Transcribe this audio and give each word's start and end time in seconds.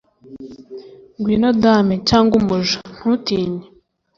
Ngwino 1.17 1.49
dame 1.63 1.95
cyangwa 2.09 2.33
umuja, 2.41 2.77
ntutinye, 2.95 3.65